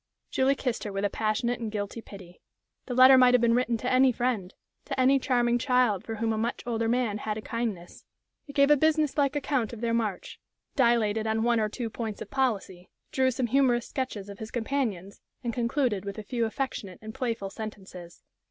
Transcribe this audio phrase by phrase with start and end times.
[0.31, 2.41] Julie kissed her with a passionate and guilty pity.
[2.87, 4.51] The letter might have been written to any friend,
[4.85, 8.03] to any charming child for whom a much older man had a kindness.
[8.47, 10.39] It gave a business like account of their march,
[10.75, 15.21] dilated on one or two points of policy, drew some humorous sketches of his companions,
[15.43, 18.23] and concluded with a few affectionate and playful sentences.